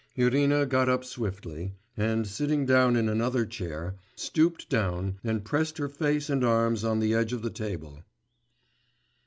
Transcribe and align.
Irina 0.15 0.65
got 0.65 0.89
up 0.89 1.05
swiftly, 1.05 1.73
and, 1.95 2.25
sitting 2.25 2.65
down 2.65 2.95
in 2.95 3.07
another 3.07 3.45
chair, 3.45 3.97
stooped 4.15 4.67
down 4.67 5.19
and 5.23 5.45
pressed 5.45 5.77
her 5.77 5.89
face 5.89 6.27
and 6.27 6.43
arms 6.43 6.83
on 6.83 6.99
the 7.01 7.13
edge 7.13 7.33
of 7.33 7.43
the 7.43 7.51
table. 7.51 8.01